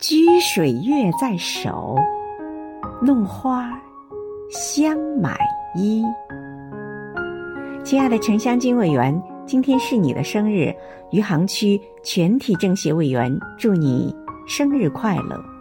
[0.00, 1.96] 掬水月在手，
[3.02, 3.68] 弄花
[4.48, 5.36] 香满
[5.74, 6.04] 衣。
[7.82, 10.72] 亲爱的城乡经委员，今天是你的生日，
[11.10, 14.14] 余杭区全体政协委员祝你
[14.46, 15.57] 生日快乐。